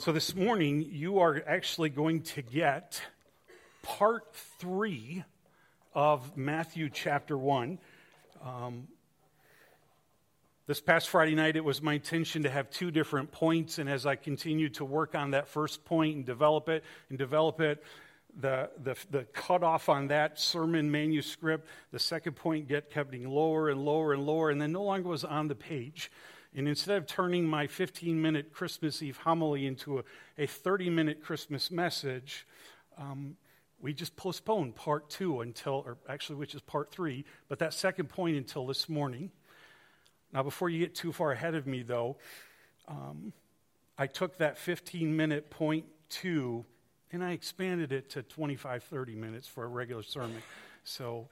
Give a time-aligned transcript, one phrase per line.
[0.00, 3.02] So this morning, you are actually going to get
[3.82, 5.24] part three
[5.92, 7.78] of Matthew chapter one.
[8.42, 8.88] Um,
[10.66, 14.06] this past Friday night, it was my intention to have two different points, and as
[14.06, 17.84] I continued to work on that first point and develop it and develop it,
[18.40, 23.68] the, the, the cutoff on that sermon manuscript, the second point get kept getting lower
[23.68, 26.10] and lower and lower, and then no longer was on the page.
[26.54, 30.04] And instead of turning my 15 minute Christmas Eve homily into
[30.36, 32.46] a 30 minute Christmas message,
[32.98, 33.36] um,
[33.80, 38.08] we just postponed part two until, or actually, which is part three, but that second
[38.08, 39.30] point until this morning.
[40.32, 42.18] Now, before you get too far ahead of me, though,
[42.86, 43.32] um,
[43.96, 46.64] I took that 15 minute point two
[47.12, 50.42] and I expanded it to 25, 30 minutes for a regular sermon.
[50.84, 51.28] So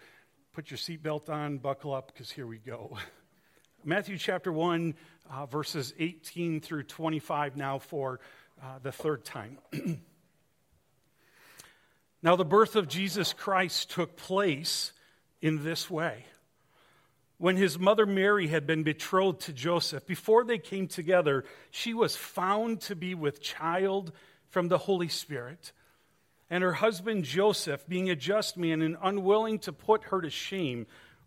[0.53, 2.97] put your seatbelt on, buckle up, because here we go.
[3.89, 4.95] Matthew chapter 1,
[5.31, 8.21] uh, verses 18 through 25 now for
[8.63, 9.57] uh, the third time.
[12.23, 14.93] now, the birth of Jesus Christ took place
[15.41, 16.27] in this way.
[17.39, 22.15] When his mother Mary had been betrothed to Joseph, before they came together, she was
[22.15, 24.13] found to be with child
[24.51, 25.73] from the Holy Spirit.
[26.51, 30.87] And her husband Joseph, being a just man and unwilling to put her to shame,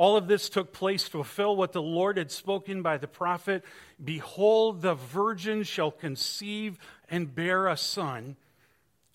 [0.00, 3.62] All of this took place to fulfill what the Lord had spoken by the prophet
[4.02, 6.78] Behold, the virgin shall conceive
[7.10, 8.36] and bear a son,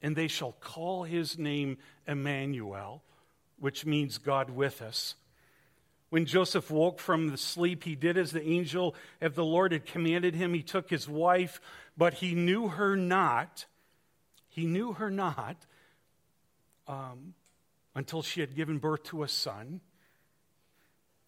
[0.04, 3.02] and they shall call his name Emmanuel,
[3.58, 5.16] which means God with us.
[6.12, 9.88] When Joseph woke from the sleep, he did as the angel of the Lord had
[9.88, 10.54] commanded him.
[10.54, 11.60] He took his wife,
[11.98, 13.66] but he knew her not.
[14.50, 15.66] He knew her not
[16.88, 17.34] um,
[17.96, 19.82] until she had given birth to a son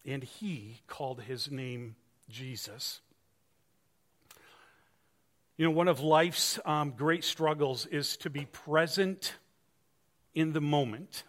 [0.08, 1.94] and he called his name
[2.30, 3.00] Jesus.
[5.56, 9.34] You know, one of life's um, great struggles is to be present
[10.34, 11.24] in the moment.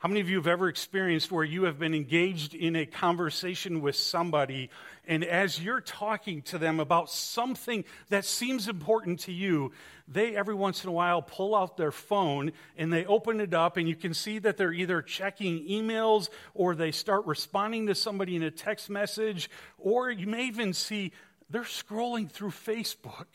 [0.00, 3.82] How many of you have ever experienced where you have been engaged in a conversation
[3.82, 4.70] with somebody,
[5.06, 9.72] and as you're talking to them about something that seems important to you,
[10.08, 13.76] they every once in a while pull out their phone and they open it up,
[13.76, 18.36] and you can see that they're either checking emails or they start responding to somebody
[18.36, 21.12] in a text message, or you may even see
[21.50, 23.26] they're scrolling through Facebook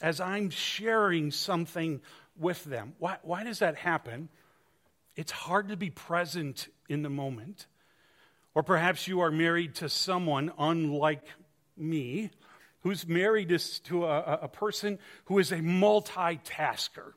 [0.00, 2.00] as I'm sharing something
[2.38, 2.94] with them.
[2.98, 4.30] Why, why does that happen?
[5.16, 7.66] It's hard to be present in the moment.
[8.54, 11.24] Or perhaps you are married to someone unlike
[11.76, 12.30] me
[12.80, 17.12] who's married to a, a person who is a multitasker.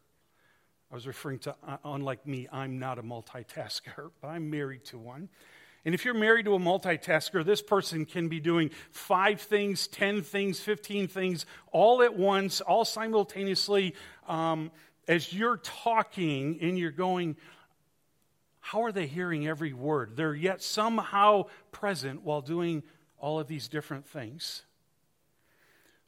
[0.90, 4.98] I was referring to, uh, unlike me, I'm not a multitasker, but I'm married to
[4.98, 5.30] one.
[5.86, 10.22] And if you're married to a multitasker, this person can be doing five things, 10
[10.22, 13.94] things, 15 things all at once, all simultaneously.
[14.28, 14.72] Um,
[15.08, 17.38] as you're talking and you're going,
[18.68, 20.18] how are they hearing every word?
[20.18, 22.84] They're yet somehow present while doing
[23.18, 24.64] all of these different things.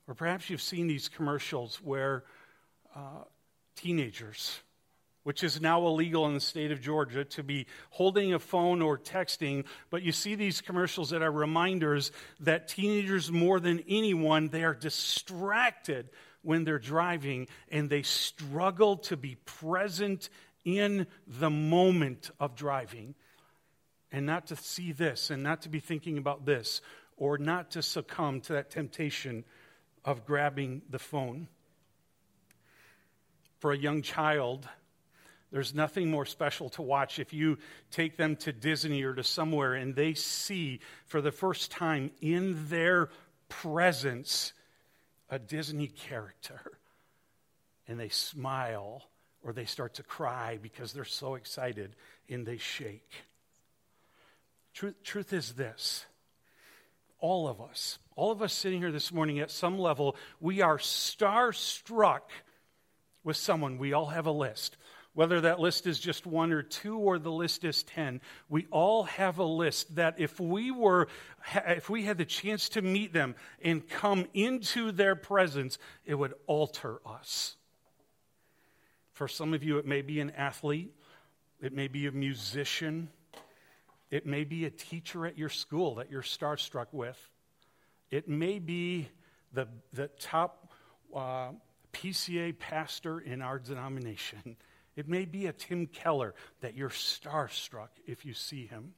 [0.10, 2.26] Or perhaps you've seen these commercials where
[2.94, 3.24] uh,
[3.78, 4.60] teenagers,
[5.24, 8.98] which is now illegal in the state of Georgia, to be holding a phone or
[8.98, 14.66] texting, but you see these commercials that are reminders that teenagers, more than anyone, they
[14.66, 16.10] are distracted
[16.42, 20.30] when they're driving and they struggle to be present
[20.78, 23.16] in the moment of driving
[24.12, 26.82] and not to see this and not to be thinking about this
[27.18, 29.44] or not to succumb to that temptation
[30.06, 31.48] of grabbing the phone.
[33.60, 34.68] For a young child,
[35.52, 37.58] there's nothing more special to watch if you
[37.92, 42.70] take them to Disney or to somewhere and they see for the first time in
[42.70, 43.10] their
[43.50, 44.54] presence
[45.30, 46.80] a Disney character
[47.88, 49.04] and they smile
[49.50, 51.96] or they start to cry because they're so excited
[52.30, 53.24] and they shake.
[54.76, 56.06] Truth, truth is this
[57.20, 60.78] all of us, all of us sitting here this morning at some level, we are
[60.78, 62.30] starstruck
[63.24, 63.80] with someone.
[63.80, 64.78] We all have a list.
[65.14, 69.06] Whether that list is just one or two or the list is 10, we all
[69.06, 71.08] have a list that if we were,
[71.66, 76.36] if we had the chance to meet them and come into their presence, it would
[76.46, 77.56] alter us.
[79.20, 80.94] For some of you, it may be an athlete,
[81.62, 83.10] it may be a musician,
[84.10, 87.20] it may be a teacher at your school that you're starstruck with,
[88.12, 89.10] it may be
[89.52, 90.72] the, the top
[91.14, 91.50] uh,
[91.92, 94.56] PCA pastor in our denomination.
[94.96, 98.94] It may be a Tim Keller that you're starstruck if you see him.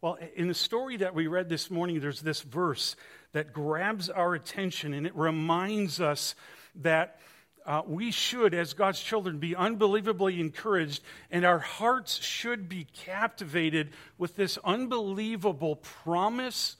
[0.00, 2.96] Well, in the story that we read this morning, there's this verse
[3.34, 6.34] that grabs our attention and it reminds us
[6.74, 7.20] that
[7.66, 13.90] uh, we should, as God's children, be unbelievably encouraged, and our hearts should be captivated
[14.18, 16.76] with this unbelievable promise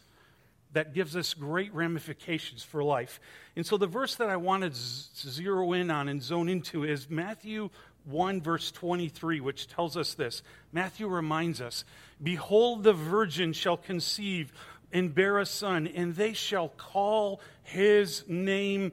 [0.72, 3.20] that gives us great ramifications for life.
[3.56, 7.10] And so the verse that I wanted to zero in on and zone into is
[7.10, 7.70] Matthew
[8.04, 10.42] 1, verse 23, which tells us this.
[10.72, 11.84] Matthew reminds us
[12.22, 14.52] Behold, the virgin shall conceive
[14.92, 18.92] and bear a son, and they shall call his name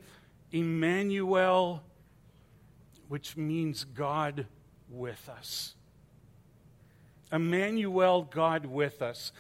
[0.52, 1.84] Emmanuel,
[3.08, 4.46] which means God
[4.90, 5.76] with us.
[7.32, 9.32] Emmanuel, God with us.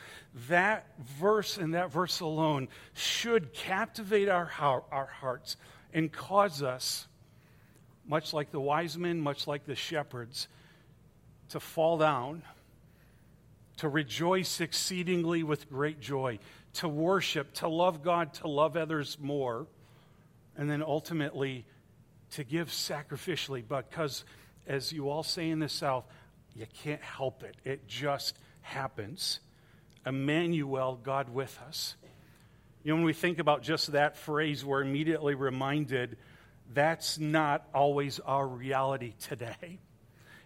[0.49, 5.55] That verse and that verse alone should captivate our, our hearts
[5.93, 7.07] and cause us,
[8.05, 10.47] much like the wise men, much like the shepherds,
[11.49, 12.43] to fall down,
[13.77, 16.39] to rejoice exceedingly with great joy,
[16.73, 19.65] to worship, to love God, to love others more,
[20.57, 21.65] and then ultimately
[22.31, 24.25] to give sacrificially because,
[24.65, 26.05] as you all say in the South,
[26.55, 27.55] you can't help it.
[27.63, 29.39] It just happens.
[30.05, 31.95] Emmanuel, God with us.
[32.83, 36.17] You know, when we think about just that phrase, we're immediately reminded
[36.73, 39.79] that's not always our reality today.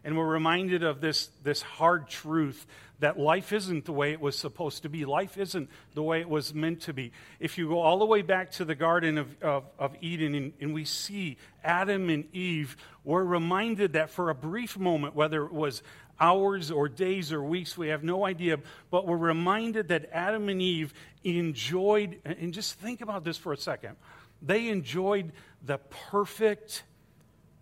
[0.03, 2.65] And we're reminded of this, this hard truth
[3.01, 5.05] that life isn't the way it was supposed to be.
[5.05, 7.11] Life isn't the way it was meant to be.
[7.39, 10.53] If you go all the way back to the Garden of, of, of Eden and,
[10.61, 15.51] and we see Adam and Eve, we're reminded that for a brief moment, whether it
[15.51, 15.81] was
[16.19, 18.59] hours or days or weeks, we have no idea,
[18.91, 20.93] but we're reminded that Adam and Eve
[21.23, 23.95] enjoyed, and just think about this for a second,
[24.43, 25.31] they enjoyed
[25.65, 25.79] the
[26.11, 26.83] perfect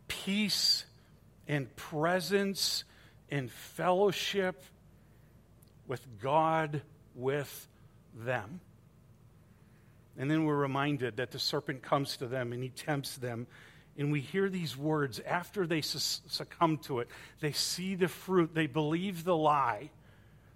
[0.10, 0.84] peace
[1.50, 2.86] and presence
[3.30, 4.64] and fellowship
[5.88, 6.82] with God
[7.16, 7.68] with
[8.16, 8.62] them.
[10.18, 13.48] And then we're reminded that the serpent comes to them and he tempts them.
[13.98, 17.10] And we hear these words after they succumb to it.
[17.42, 19.90] They see the fruit, they believe the lie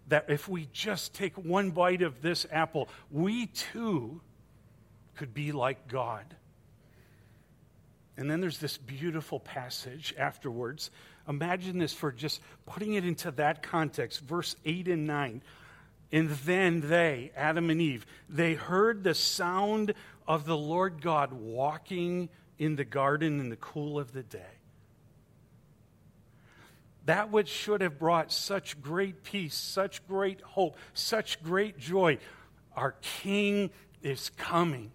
[0.09, 4.21] that if we just take one bite of this apple, we too
[5.15, 6.25] could be like God.
[8.17, 10.91] And then there's this beautiful passage afterwards.
[11.27, 15.41] Imagine this for just putting it into that context, verse 8 and 9.
[16.11, 19.93] And then they, Adam and Eve, they heard the sound
[20.27, 22.29] of the Lord God walking
[22.59, 24.59] in the garden in the cool of the day.
[27.05, 32.19] That which should have brought such great peace, such great hope, such great joy.
[32.75, 33.71] Our King
[34.03, 34.91] is coming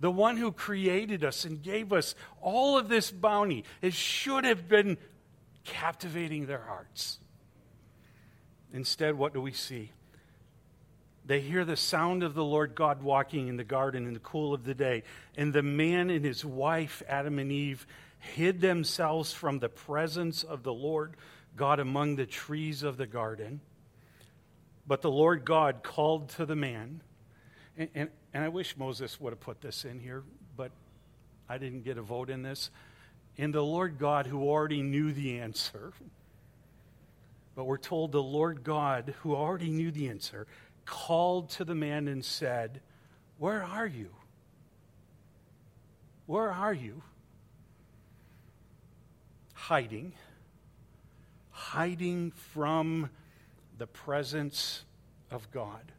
[0.00, 4.68] the one who created us and gave us all of this bounty, it should have
[4.68, 4.98] been
[5.64, 7.18] captivating their hearts.
[8.72, 9.90] Instead, what do we see?
[11.24, 14.54] They hear the sound of the Lord God walking in the garden in the cool
[14.54, 15.02] of the day.
[15.36, 17.86] And the man and his wife, Adam and Eve,
[18.18, 21.14] hid themselves from the presence of the Lord
[21.56, 23.60] God among the trees of the garden.
[24.86, 27.00] But the Lord God called to the man.
[27.76, 30.22] And, and, and I wish Moses would have put this in here,
[30.58, 30.70] but
[31.48, 32.70] I didn't get a vote in this.
[33.38, 35.94] In the Lord God, who already knew the answer,
[37.54, 40.46] but we're told the Lord God, who already knew the answer,
[40.84, 42.82] called to the man and said,
[43.38, 44.10] Where are you?
[46.26, 47.00] Where are you?
[49.54, 50.12] Hiding.
[51.52, 53.08] Hiding from
[53.78, 54.84] the presence
[55.30, 55.90] of God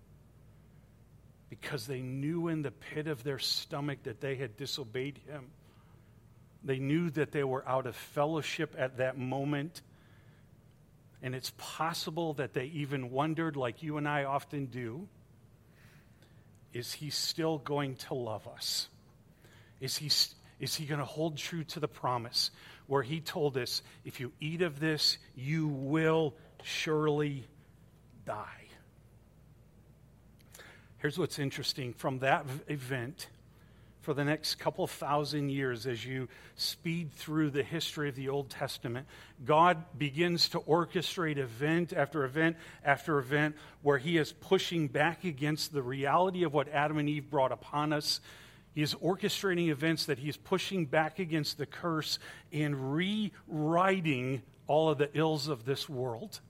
[1.49, 5.47] because they knew in the pit of their stomach that they had disobeyed him.
[6.63, 9.81] They knew that they were out of fellowship at that moment.
[11.21, 15.07] And it's possible that they even wondered, like you and I often do,
[16.73, 18.87] is he still going to love us?
[19.79, 20.07] Is he,
[20.59, 22.51] is he going to hold true to the promise
[22.87, 27.45] where he told us, if you eat of this, you will surely
[28.25, 28.66] die?
[31.07, 33.27] Here's what's interesting from that event
[34.01, 38.49] for the next couple thousand years, as you speed through the history of the Old
[38.49, 39.07] Testament,
[39.45, 45.71] God begins to orchestrate event after event after event where He is pushing back against
[45.71, 48.19] the reality of what Adam and Eve brought upon us.
[48.75, 52.19] He is orchestrating events that he is pushing back against the curse
[52.51, 56.41] and rewriting all of the ills of this world.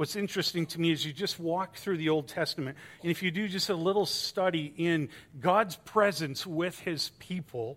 [0.00, 3.30] What's interesting to me is you just walk through the Old Testament, and if you
[3.30, 7.76] do just a little study in God's presence with his people,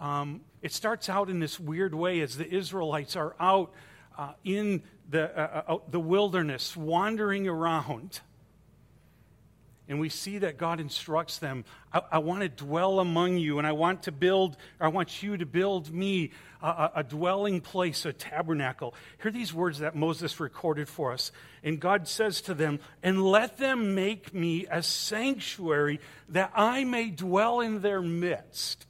[0.00, 3.70] um, it starts out in this weird way as the Israelites are out
[4.16, 8.22] uh, in the, uh, uh, the wilderness, wandering around.
[9.92, 13.66] And we see that God instructs them I, I want to dwell among you, and
[13.66, 16.30] I want to build, I want you to build me
[16.62, 18.94] a, a, dwelling place, a tabernacle.
[19.22, 21.30] Hear these words that Moses recorded for us.
[21.62, 27.10] And God says to them, And let them make me a sanctuary that I may
[27.10, 28.86] dwell in their midst.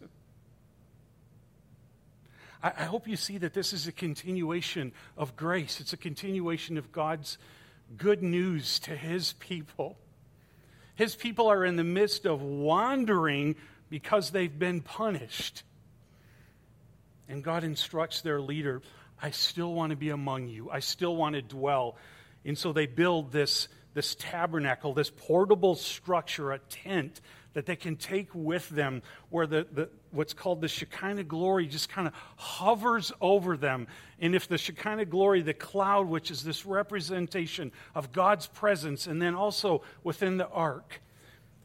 [2.62, 6.78] I, I hope you see that this is a continuation of grace, it's a continuation
[6.78, 7.38] of God's
[7.96, 9.96] good news to his people.
[10.94, 13.56] His people are in the midst of wandering
[13.88, 15.62] because they've been punished.
[17.28, 18.82] And God instructs their leader,
[19.20, 20.70] I still want to be among you.
[20.70, 21.96] I still want to dwell.
[22.44, 27.20] And so they build this, this tabernacle, this portable structure, a tent
[27.54, 31.88] that they can take with them, where the, the, what's called the Shekinah glory just
[31.88, 33.86] kind of hovers over them.
[34.20, 39.20] And if the Shekinah glory, the cloud, which is this representation of God's presence, and
[39.20, 41.00] then also within the ark,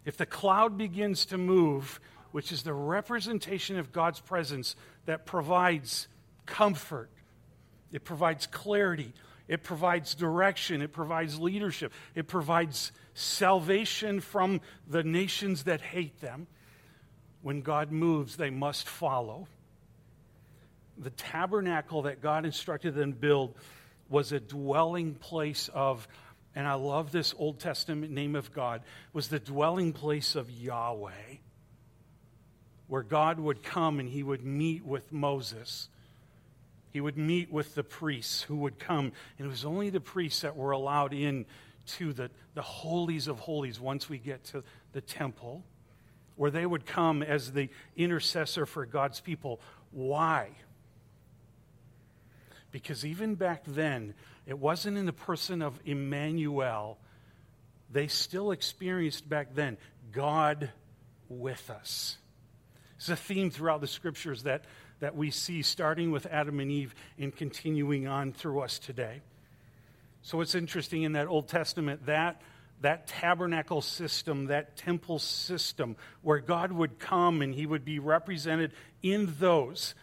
[0.05, 1.99] if the cloud begins to move,
[2.31, 4.75] which is the representation of God's presence
[5.05, 6.07] that provides
[6.45, 7.09] comfort,
[7.91, 9.13] it provides clarity,
[9.47, 16.47] it provides direction, it provides leadership, it provides salvation from the nations that hate them.
[17.41, 19.47] When God moves, they must follow.
[20.97, 23.55] The tabernacle that God instructed them to build
[24.09, 26.07] was a dwelling place of,
[26.55, 28.81] and I love this Old Testament name of God,
[29.13, 31.37] was the dwelling place of Yahweh,
[32.87, 35.89] where God would come and he would meet with Moses.
[36.97, 40.41] He would meet with the priests who would come, and it was only the priests
[40.41, 41.45] that were allowed in
[41.89, 44.63] to the, the holies of holies once we get to
[44.93, 45.63] the temple,
[46.37, 49.61] where they would come as the intercessor for God's people.
[49.91, 50.49] Why?
[52.71, 54.15] Because even back then,
[54.47, 56.97] it wasn't in the person of Emmanuel.
[57.91, 59.77] They still experienced back then
[60.11, 60.71] God
[61.29, 62.17] with us.
[62.95, 64.65] It's a theme throughout the scriptures that,
[64.99, 69.21] that we see, starting with Adam and Eve and continuing on through us today.
[70.21, 72.41] So it's interesting in that Old Testament that
[72.81, 78.71] that tabernacle system, that temple system, where God would come and he would be represented
[79.01, 79.95] in those,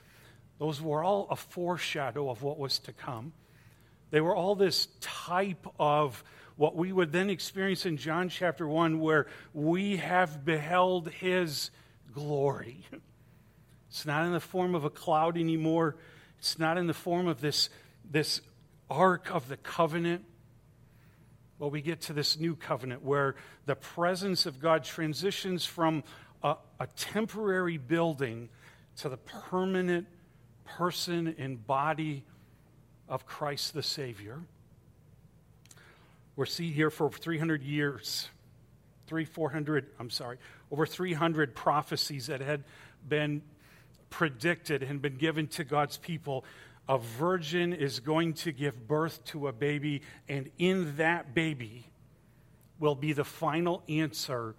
[0.59, 3.33] those were all a foreshadow of what was to come.
[4.11, 6.25] They were all this type of
[6.57, 11.71] what we would then experience in John chapter 1, where we have beheld his
[12.13, 12.87] glory.
[13.95, 15.95] It's not in the form of a cloud anymore,
[16.41, 17.71] it's not in the form of this,
[18.11, 18.41] this
[18.91, 20.25] Ark of the Covenant.
[21.61, 23.37] Well, we get to this new covenant where
[23.67, 26.03] the presence of God transitions from
[26.43, 28.49] a, a temporary building
[28.97, 30.09] to the permanent
[30.65, 32.25] person and body
[33.09, 34.41] of Christ the Savior.
[36.35, 38.29] We're seen here for 300 years,
[39.07, 40.39] three, 400, I'm sorry,
[40.73, 42.65] over 300 prophecies that had
[43.09, 43.43] been
[44.15, 46.45] predicted and been given to God's people
[46.89, 51.87] a virgin is going to give birth to a baby, and in that baby
[52.79, 54.55] will be the final answer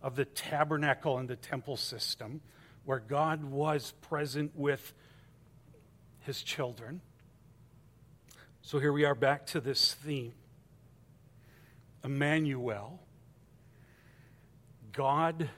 [0.00, 2.40] of the tabernacle and the temple system,
[2.86, 4.94] where God was present with
[6.20, 7.02] his children.
[8.62, 10.32] So here we are back to this theme
[12.02, 12.98] Emmanuel,
[14.92, 15.50] God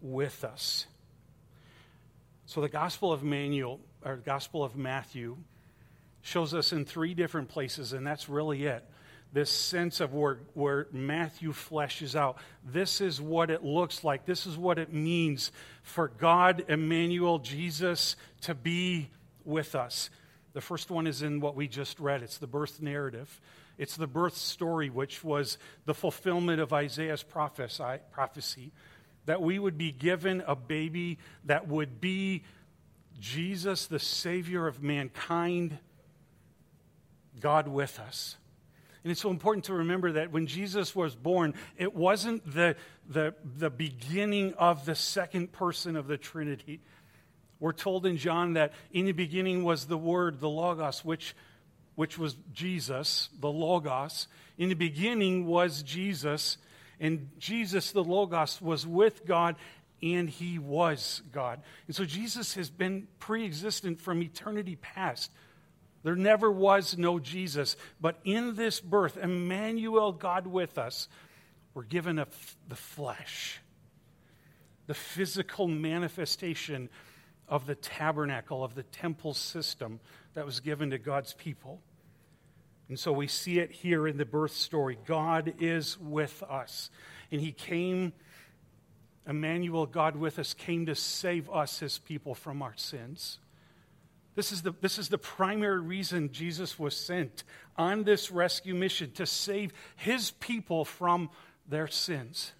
[0.00, 0.86] with us.
[2.52, 5.38] So the Gospel of Emmanuel our Gospel of Matthew
[6.20, 8.84] shows us in three different places, and that's really it.
[9.32, 12.36] This sense of where, where Matthew fleshes out.
[12.62, 14.26] This is what it looks like.
[14.26, 15.50] This is what it means
[15.82, 19.08] for God, Emmanuel, Jesus, to be
[19.46, 20.10] with us.
[20.52, 23.40] The first one is in what we just read it's the birth narrative.
[23.78, 25.56] It's the birth story, which was
[25.86, 28.72] the fulfillment of Isaiah's prophecy
[29.26, 32.42] that we would be given a baby that would be
[33.20, 35.78] Jesus, the Savior of mankind,
[37.40, 38.36] God with us.
[39.04, 42.76] And it's so important to remember that when Jesus was born, it wasn't the,
[43.08, 46.80] the, the beginning of the second person of the Trinity.
[47.58, 51.34] We're told in John that in the beginning was the Word, the Logos, which,
[51.96, 54.28] which was Jesus, the Logos.
[54.56, 56.58] In the beginning was Jesus,
[57.02, 59.56] and Jesus, the Logos, was with God
[60.02, 61.60] and he was God.
[61.88, 65.32] And so Jesus has been pre existent from eternity past.
[66.04, 67.76] There never was no Jesus.
[68.00, 71.08] But in this birth, Emmanuel, God with us,
[71.74, 73.60] we're given the flesh,
[74.86, 76.88] the physical manifestation
[77.48, 79.98] of the tabernacle, of the temple system
[80.34, 81.80] that was given to God's people.
[82.92, 84.98] And so we see it here in the birth story.
[85.06, 86.90] God is with us.
[87.30, 88.12] And he came,
[89.26, 93.38] Emmanuel, God with us, came to save us, his people, from our sins.
[94.34, 97.44] This is, the, this is the primary reason Jesus was sent
[97.78, 101.30] on this rescue mission to save his people from
[101.66, 102.52] their sins.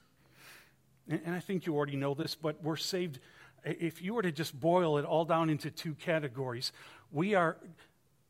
[1.11, 3.19] And, and I think you already know this, but we're saved.
[3.67, 6.73] If you were to just boil it all down into two categories,
[7.11, 7.59] we are,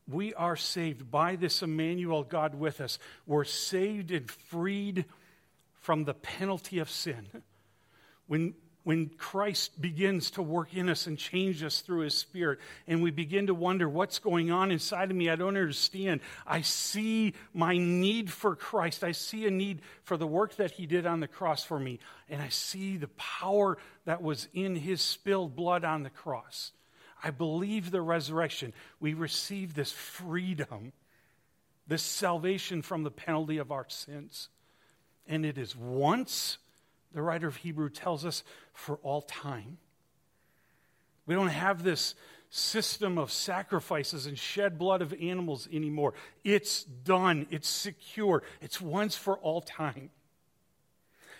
[0.07, 2.99] we are saved by this Emmanuel God with us.
[3.25, 5.05] We're saved and freed
[5.75, 7.27] from the penalty of sin.
[8.27, 13.01] When, when Christ begins to work in us and change us through his spirit, and
[13.01, 16.21] we begin to wonder what's going on inside of me, I don't understand.
[16.45, 19.03] I see my need for Christ.
[19.03, 21.99] I see a need for the work that he did on the cross for me,
[22.29, 26.71] and I see the power that was in his spilled blood on the cross.
[27.23, 28.73] I believe the resurrection.
[28.99, 30.91] We receive this freedom,
[31.87, 34.49] this salvation from the penalty of our sins.
[35.25, 36.57] And it is once
[37.13, 39.77] the writer of Hebrew tells us, for all time.
[41.25, 42.15] We don't have this
[42.49, 46.13] system of sacrifices and shed blood of animals anymore.
[46.43, 50.09] It's done, it's secure, it's once for all time.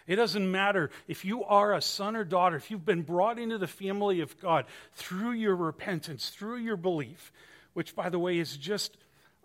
[0.06, 3.58] It doesn't matter if you are a son or daughter, if you've been brought into
[3.58, 7.32] the family of God through your repentance, through your belief,
[7.74, 8.98] which, by the way, is just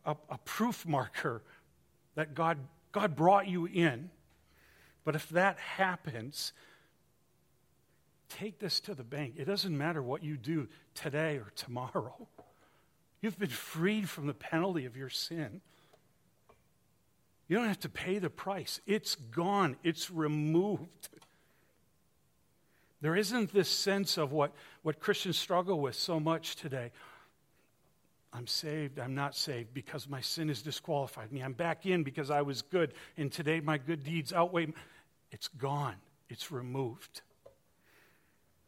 [0.05, 1.43] a, a proof marker
[2.17, 2.59] that God,
[2.91, 4.11] God brought you in.
[5.05, 6.53] But if that happens,
[8.29, 9.35] take this to the bank.
[9.39, 12.27] It doesn't matter what you do today or tomorrow.
[13.21, 15.61] You've been freed from the penalty of your sin.
[17.49, 21.09] You don't have to pay the price, it's gone, it's removed.
[23.01, 26.91] There isn't this sense of what, what Christians struggle with so much today.
[28.33, 31.41] I'm saved, I'm not saved because my sin has disqualified me.
[31.41, 34.69] I'm back in because I was good, and today my good deeds outweigh.
[35.31, 35.97] It's gone,
[36.29, 37.23] it's removed.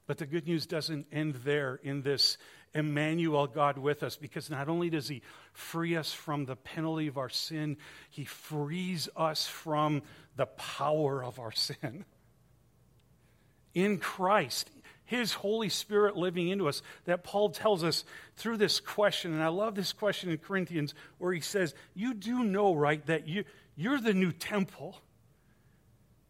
[0.07, 2.38] But the good news doesn't end there in this
[2.74, 7.18] Emmanuel, God with us, because not only does He free us from the penalty of
[7.18, 7.76] our sin,
[8.11, 10.02] He frees us from
[10.37, 12.04] the power of our sin.
[13.74, 14.70] In Christ,
[15.11, 18.04] his Holy Spirit living into us, that Paul tells us
[18.37, 19.33] through this question.
[19.33, 23.26] And I love this question in Corinthians where he says, You do know, right, that
[23.26, 23.42] you,
[23.74, 24.96] you're the new temple.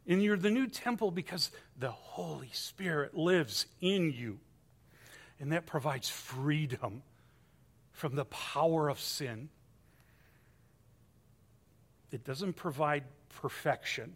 [0.07, 4.41] And you're the new temple because the Holy Spirit lives in you.
[5.41, 7.03] And that provides freedom
[7.93, 9.49] from the power of sin.
[12.13, 13.05] It doesn't provide
[13.41, 14.15] perfection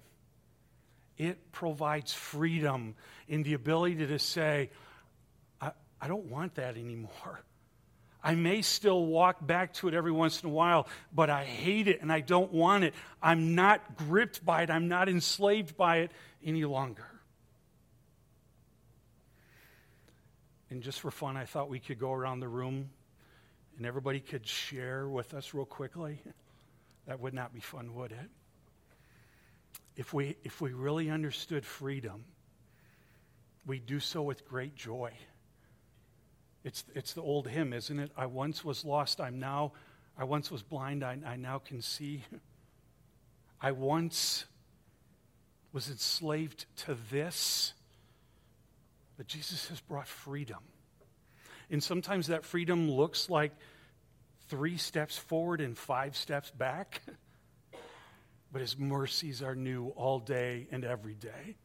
[1.17, 2.95] it provides freedom
[3.29, 4.71] in the ability to say,
[5.61, 7.41] I, I don't want that anymore.
[8.23, 11.89] I may still walk back to it every once in a while, but I hate
[11.89, 12.95] it and I don't want it.
[13.23, 14.71] I'm not gripped by it.
[14.71, 16.11] I'm not enslaved by it
[16.43, 17.07] any longer.
[20.75, 22.91] And just for fun, I thought we could go around the room
[23.77, 26.21] and everybody could share with us real quickly.
[27.07, 28.31] That would not be fun, would it?
[29.97, 32.25] if we, if we really understood freedom,
[33.67, 35.13] we do so with great joy.
[36.65, 38.11] It's, it's the old hymn, isn't it?
[38.17, 39.73] I once was lost, I'm now,
[40.19, 42.25] I once was blind, I, I now can see.
[43.61, 44.47] I once
[45.73, 47.75] was enslaved to this,
[49.17, 50.61] but Jesus has brought freedom.
[51.71, 53.53] And sometimes that freedom looks like
[54.49, 57.03] three steps forward and five steps back.
[58.53, 61.57] but his mercies are new all day and every day.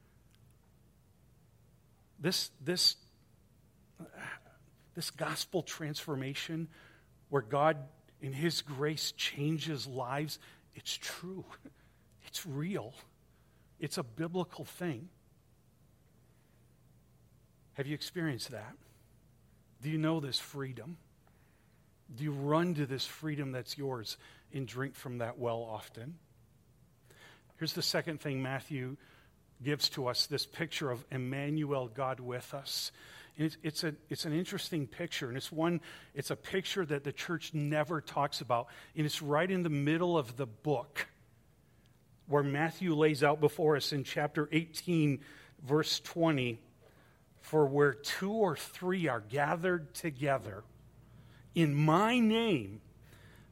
[2.20, 2.96] This, this,
[4.96, 6.68] this gospel transformation
[7.30, 7.78] where God,
[8.22, 10.40] in his grace, changes lives,
[10.76, 11.46] it's true.
[12.28, 12.94] It's real.
[13.80, 15.10] It's a biblical thing.
[17.80, 18.74] Have you experienced that?
[19.82, 20.98] Do you know this freedom?
[22.14, 24.18] Do you run to this freedom that's yours
[24.54, 26.16] and drink from that well often?
[27.58, 28.98] Here's the second thing Matthew
[29.64, 32.92] gives to us this picture of Emmanuel, God with us.
[33.38, 35.80] It's, it's, a, it's an interesting picture, and it's one,
[36.14, 38.68] it's a picture that the church never talks about.
[38.94, 41.08] And it's right in the middle of the book
[42.28, 45.22] where Matthew lays out before us in chapter 18,
[45.66, 46.60] verse 20,
[47.42, 50.64] For where two or three are gathered together
[51.56, 52.82] in my name,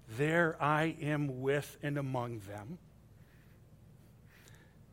[0.08, 2.78] there I am with and among them.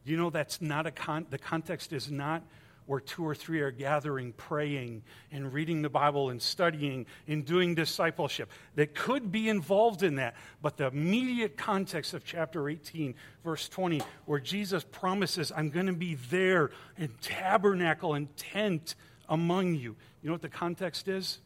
[0.05, 2.43] You know, that's not a con- the context is not
[2.87, 7.75] where two or three are gathering, praying, and reading the Bible and studying and doing
[7.75, 8.51] discipleship.
[8.75, 10.35] That could be involved in that.
[10.61, 15.93] But the immediate context of chapter 18, verse 20, where Jesus promises, I'm going to
[15.93, 18.95] be there in tabernacle and tent
[19.29, 19.97] among you.
[20.23, 21.39] You know what the context is?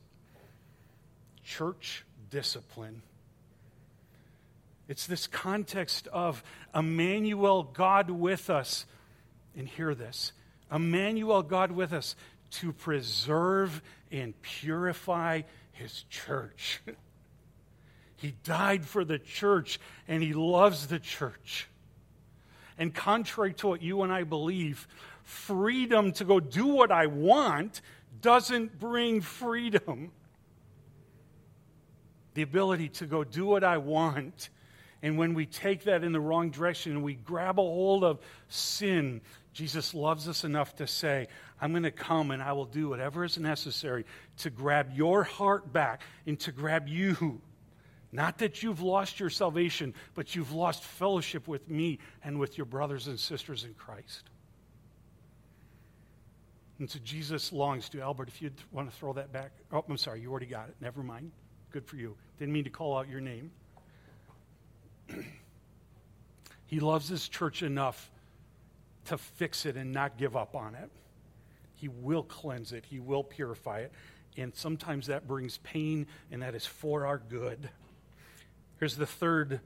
[1.45, 3.03] Church discipline.
[4.89, 6.43] It's this context of
[6.75, 8.87] Emmanuel, God with us.
[9.57, 10.33] And hear this
[10.71, 12.17] Emmanuel, God with us,
[12.51, 16.81] to preserve and purify his church.
[18.17, 21.69] he died for the church and he loves the church.
[22.79, 24.87] And contrary to what you and I believe,
[25.25, 27.81] freedom to go do what I want
[28.21, 30.13] doesn't bring freedom.
[32.35, 34.49] The ability to go do what I want
[35.03, 38.19] and when we take that in the wrong direction and we grab a hold of
[38.49, 39.21] sin,
[39.53, 41.29] Jesus loves us enough to say,
[41.61, 44.05] I'm going to come and I will do whatever is necessary
[44.39, 47.41] to grab your heart back and to grab you.
[48.11, 52.65] Not that you've lost your salvation, but you've lost fellowship with me and with your
[52.65, 54.31] brothers and sisters in Christ.
[56.79, 58.01] And so Jesus longs to.
[58.01, 59.51] Albert, if you want to throw that back.
[59.73, 60.77] Oh, I'm sorry, you already got it.
[60.81, 61.33] Never mind.
[61.71, 62.17] Good for you.
[62.39, 63.51] Didn't mean to call out your name.
[66.67, 68.11] He loves his church enough
[69.07, 70.91] to fix it and not give up on it.
[71.75, 73.93] He will cleanse it, he will purify it.
[74.37, 77.69] And sometimes that brings pain, and that is for our good.
[78.79, 79.61] Here's the third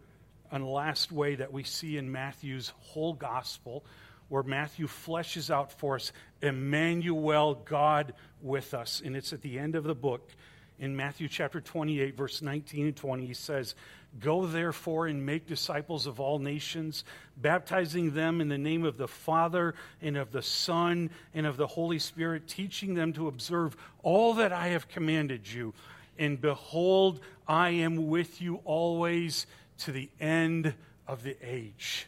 [0.51, 3.85] and last way that we see in Matthew's whole gospel,
[4.29, 9.03] where Matthew fleshes out for us Emmanuel, God with us.
[9.05, 10.31] And it's at the end of the book.
[10.79, 13.75] In Matthew chapter 28, verse 19 and 20, he says,
[14.21, 17.05] Go therefore and make disciples of all nations,
[17.37, 21.67] baptizing them in the name of the Father and of the Son and of the
[21.67, 25.73] Holy Spirit, teaching them to observe all that I have commanded you.
[26.19, 29.47] And behold, I am with you always
[29.79, 30.75] to the end
[31.09, 32.07] of the age.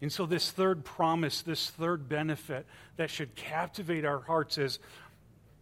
[0.00, 2.66] And so, this third promise, this third benefit
[2.96, 4.80] that should captivate our hearts is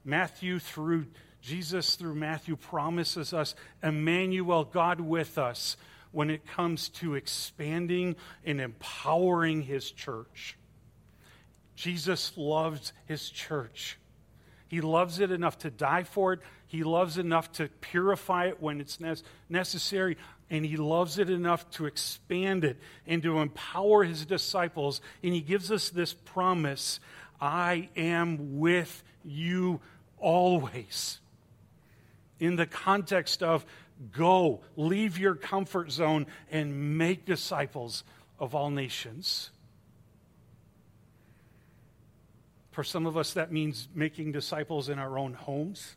[0.05, 1.07] Matthew through
[1.41, 5.77] Jesus, through Matthew, promises us Emmanuel, God with us,
[6.13, 10.57] when it comes to expanding and empowering his church.
[11.77, 13.97] Jesus loves his church.
[14.69, 16.41] He loves it enough to die for it.
[16.67, 18.99] He loves enough to purify it when it's
[19.49, 20.17] necessary.
[20.51, 25.01] And he loves it enough to expand it and to empower his disciples.
[25.23, 27.01] And he gives us this promise
[27.41, 29.81] I am with you
[30.19, 31.19] always
[32.41, 33.65] in the context of
[34.13, 38.03] go, leave your comfort zone, and make disciples
[38.39, 39.51] of all nations.
[42.73, 45.95] For some of us, that means making disciples in our own homes.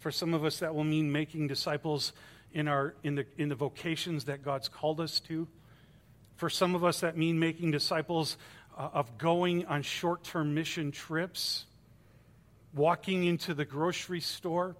[0.00, 2.12] For some of us, that will mean making disciples
[2.52, 5.48] in, our, in, the, in the vocations that God's called us to.
[6.36, 8.36] For some of us, that means making disciples
[8.76, 11.66] uh, of going on short term mission trips,
[12.74, 14.76] walking into the grocery store,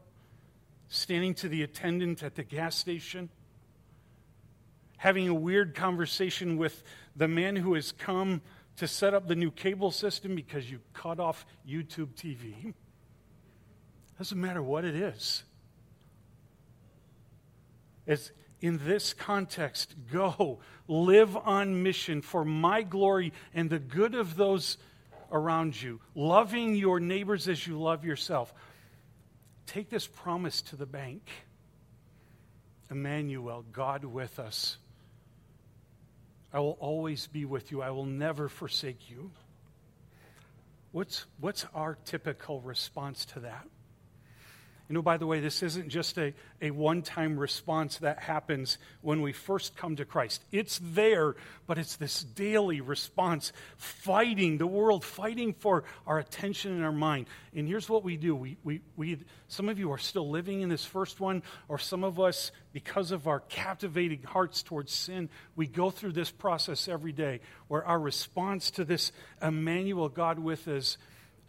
[0.93, 3.31] standing to the attendant at the gas station,
[4.99, 6.83] having a weird conversation with
[7.17, 8.43] the man who has come
[8.77, 12.75] to set up the new cable system because you cut off YouTube TV.
[14.19, 15.45] Doesn't matter what it is.
[18.07, 24.37] As in this context, go, live on mission for my glory and the good of
[24.37, 24.77] those
[25.31, 28.53] around you, loving your neighbors as you love yourself.
[29.67, 31.23] Take this promise to the bank
[32.91, 34.77] Emmanuel, God with us.
[36.53, 37.81] I will always be with you.
[37.81, 39.31] I will never forsake you.
[40.93, 43.67] What's, what's our typical response to that?
[44.89, 48.79] You know, by the way, this isn't just a, a one time response that happens
[49.01, 50.45] when we first come to Christ.
[50.51, 56.85] It's there, but it's this daily response, fighting the world, fighting for our attention and
[56.85, 57.27] our mind.
[57.55, 59.19] And here's what we do we, we, we,
[59.49, 63.13] some of you are still living in this first one, or some of us, because
[63.13, 68.01] of our captivating hearts towards sin, we go through this process every day where our
[68.01, 70.99] response to this Emmanuel God with us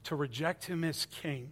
[0.06, 1.52] to reject him as king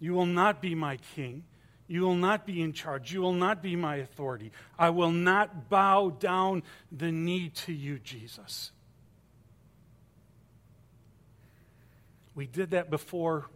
[0.00, 1.44] you will not be my king.
[1.86, 3.12] You will not be in charge.
[3.12, 4.52] You will not be my authority.
[4.78, 8.72] I will not bow down the knee to you, Jesus.
[12.34, 13.46] We did that before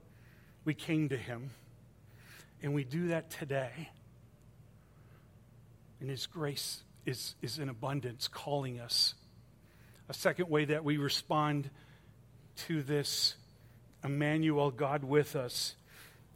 [0.65, 1.51] we came to Him,
[2.61, 3.91] and we do that today.
[6.01, 9.15] And His grace is, is in abundance, calling us.
[10.09, 11.71] A second way that we respond
[12.67, 13.37] to this
[14.03, 15.77] Emmanuel, God with us,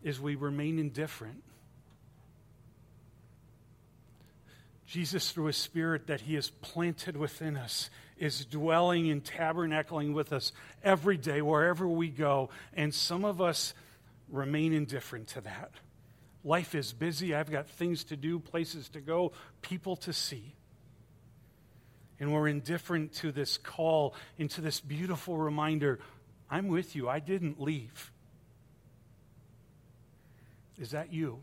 [0.03, 1.43] is we remain indifferent.
[4.87, 10.33] Jesus, through his Spirit that he has planted within us, is dwelling and tabernacling with
[10.33, 12.49] us every day, wherever we go.
[12.75, 13.75] And some of us
[14.31, 15.73] remain indifferent to that.
[16.43, 17.35] Life is busy.
[17.35, 20.55] I've got things to do, places to go, people to see.
[22.19, 25.99] And we're indifferent to this call, into this beautiful reminder
[26.51, 27.09] I'm with you.
[27.09, 28.11] I didn't leave.
[30.79, 31.39] Is that you?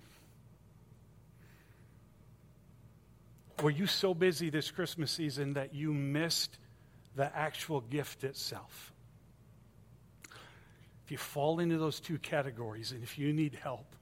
[3.62, 6.58] Were you so busy this Christmas season that you missed
[7.16, 8.94] the actual gift itself?
[11.06, 13.96] If you fall into those two categories and if you need help,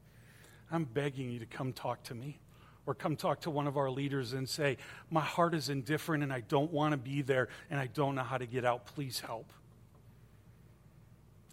[0.72, 2.40] I'm begging you to come talk to me
[2.86, 4.78] or come talk to one of our leaders and say,
[5.10, 8.24] My heart is indifferent and I don't want to be there and I don't know
[8.24, 8.86] how to get out.
[8.86, 9.52] Please help.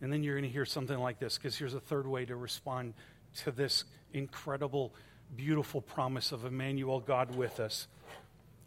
[0.01, 2.37] And then you're going to hear something like this because here's a third way to
[2.37, 2.95] respond
[3.37, 4.93] to this incredible,
[5.37, 7.87] beautiful promise of Emmanuel, God with us.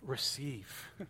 [0.02, 0.88] Receive.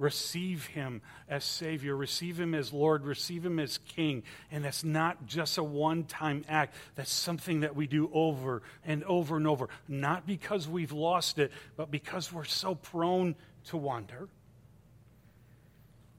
[0.00, 4.22] receive him as Savior, receive him as Lord, receive him as King.
[4.50, 9.04] And that's not just a one time act, that's something that we do over and
[9.04, 9.68] over and over.
[9.86, 14.28] Not because we've lost it, but because we're so prone to wander.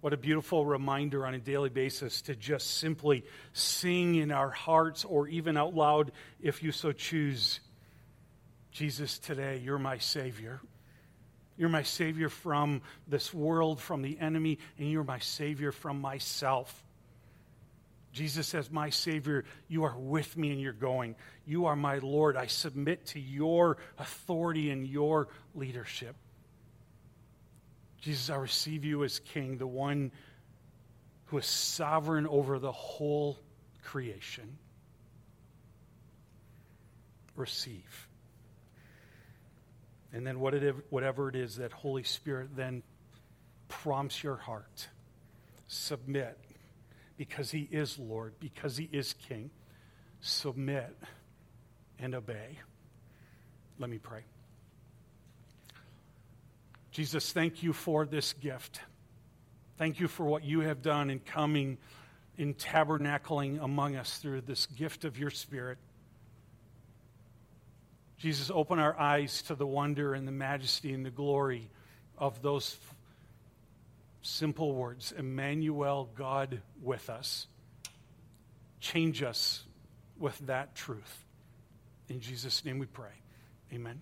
[0.01, 5.05] What a beautiful reminder on a daily basis to just simply sing in our hearts
[5.05, 6.11] or even out loud
[6.41, 7.59] if you so choose.
[8.71, 10.59] Jesus, today, you're my Savior.
[11.55, 16.83] You're my Savior from this world, from the enemy, and you're my Savior from myself.
[18.11, 21.15] Jesus says, My Savior, you are with me and you're going.
[21.45, 22.35] You are my Lord.
[22.35, 26.15] I submit to your authority and your leadership.
[28.01, 30.11] Jesus, I receive you as King, the one
[31.25, 33.39] who is sovereign over the whole
[33.83, 34.57] creation.
[37.35, 38.07] Receive.
[40.11, 42.83] And then whatever it is that Holy Spirit then
[43.69, 44.89] prompts your heart,
[45.67, 46.37] submit
[47.17, 49.51] because He is Lord, because He is King.
[50.19, 50.95] Submit
[51.97, 52.59] and obey.
[53.79, 54.23] Let me pray.
[56.91, 58.81] Jesus, thank you for this gift.
[59.77, 61.77] Thank you for what you have done in coming,
[62.37, 65.77] in tabernacling among us through this gift of your Spirit.
[68.17, 71.69] Jesus, open our eyes to the wonder and the majesty and the glory
[72.17, 72.77] of those
[74.21, 77.47] simple words Emmanuel, God with us.
[78.79, 79.63] Change us
[80.19, 81.25] with that truth.
[82.09, 83.13] In Jesus' name we pray.
[83.73, 84.01] Amen.